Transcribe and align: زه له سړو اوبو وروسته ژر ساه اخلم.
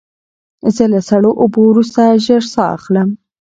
زه 0.75 0.83
له 0.93 0.99
سړو 1.09 1.31
اوبو 1.41 1.61
وروسته 1.71 2.01
ژر 2.25 2.43
ساه 2.53 2.71
اخلم. 2.77 3.09